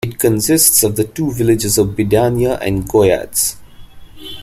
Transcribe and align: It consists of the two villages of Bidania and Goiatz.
It 0.03 0.17
consists 0.17 0.81
of 0.81 0.95
the 0.95 1.03
two 1.03 1.31
villages 1.31 1.77
of 1.77 1.89
Bidania 1.89 2.57
and 2.59 2.89
Goiatz. 2.89 3.57